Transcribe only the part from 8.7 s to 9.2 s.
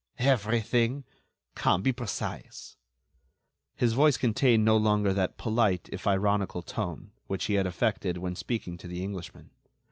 to the